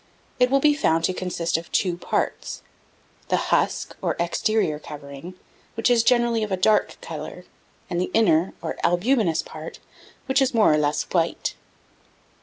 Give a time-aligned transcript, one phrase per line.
[0.39, 2.63] it will be found to consist of two parts,
[3.27, 5.35] the husk, or exterior covering,
[5.75, 7.45] which is generally of a dark colour,
[7.87, 9.77] and the inner, or albuminous part,
[10.25, 11.53] which is more or less white.